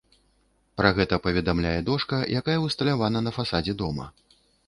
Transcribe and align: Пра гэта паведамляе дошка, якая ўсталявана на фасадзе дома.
Пра 0.79 0.89
гэта 0.99 1.19
паведамляе 1.25 1.75
дошка, 1.91 2.17
якая 2.41 2.57
ўсталявана 2.63 3.19
на 3.29 3.37
фасадзе 3.39 3.73
дома. 3.85 4.09